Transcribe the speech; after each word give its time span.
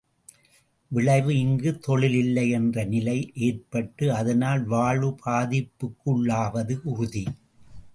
விளைவு 0.91 1.39
இங்கு 1.39 1.71
தொழில் 1.79 2.13
இல்லை 2.13 2.49
என்ற 2.49 2.85
நிலை 2.85 3.31
ஏற்பட்டு 3.47 4.13
அதனால் 4.13 4.63
வாழ்வு 4.65 5.11
பாதிப்புக்கு 5.25 6.09
உள்ளாவது 6.15 6.77
உறுதி. 6.83 7.25